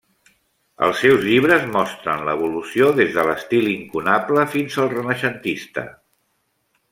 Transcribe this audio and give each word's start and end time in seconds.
Els 0.85 1.01
seus 1.01 1.19
llibres 1.25 1.67
mostren 1.75 2.25
l’evolució 2.29 2.87
des 3.01 3.11
de 3.19 3.27
l’estil 3.29 3.69
incunable 3.75 4.47
fins 4.55 4.79
al 4.85 4.91
renaixentista. 4.95 5.87